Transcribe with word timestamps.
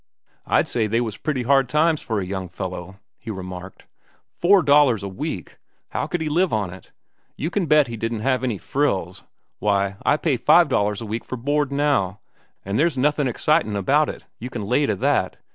"I'd 0.47 0.67
say 0.67 0.87
they 0.87 0.99
was 0.99 1.15
pretty 1.17 1.43
hard 1.43 1.71
lines 1.71 2.01
for 2.01 2.19
a 2.19 2.25
young 2.25 2.49
fellow," 2.49 2.99
he 3.19 3.29
remarked. 3.29 3.85
"Four 4.35 4.63
dollars 4.63 5.03
a 5.03 5.07
week! 5.07 5.57
How 5.89 6.07
could 6.07 6.21
he 6.21 6.27
live 6.27 6.51
on 6.51 6.71
it? 6.73 6.91
You 7.37 7.51
can 7.51 7.67
bet 7.67 7.85
he 7.87 7.97
didn't 7.97 8.21
have 8.21 8.43
any 8.43 8.57
frills. 8.57 9.25
Why, 9.59 9.97
I 10.03 10.17
pay 10.17 10.37
five 10.37 10.69
dollars 10.69 11.01
a 11.01 11.05
week 11.05 11.23
for 11.23 11.37
board 11.37 11.71
now, 11.71 12.19
an' 12.65 12.77
there's 12.77 12.97
nothin' 12.97 13.27
excitin' 13.27 13.75
about 13.75 14.09
it, 14.09 14.25
you 14.39 14.49
can 14.49 14.63
lay 14.63 14.87
to 14.87 14.95
that. 14.95 15.37